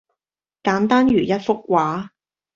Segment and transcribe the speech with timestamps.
[0.63, 2.09] 簡單如一幅畫